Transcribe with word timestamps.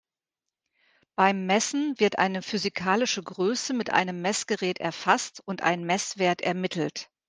Beim 1.15 1.45
Messen 1.45 1.93
wird 1.99 2.17
eine 2.17 2.41
physikalische 2.41 3.21
Größe 3.21 3.71
mit 3.75 3.91
einem 3.91 4.19
Messgerät 4.23 4.79
erfasst 4.79 5.41
und 5.45 5.61
ein 5.61 5.83
Messwert 5.83 6.41
ermittelt. 6.41 7.11